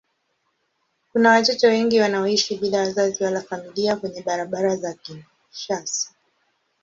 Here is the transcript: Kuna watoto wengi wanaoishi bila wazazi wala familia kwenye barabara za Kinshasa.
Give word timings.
Kuna 1.11 1.29
watoto 1.31 1.67
wengi 1.67 1.99
wanaoishi 1.99 2.57
bila 2.57 2.79
wazazi 2.79 3.23
wala 3.23 3.41
familia 3.41 3.95
kwenye 3.95 4.21
barabara 4.21 4.75
za 4.75 4.93
Kinshasa. 4.93 6.11